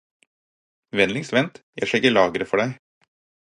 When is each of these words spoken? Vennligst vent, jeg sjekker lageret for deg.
Vennligst 1.01 1.35
vent, 1.39 1.61
jeg 1.83 1.91
sjekker 1.93 2.17
lageret 2.17 2.51
for 2.53 2.65
deg. 2.67 2.77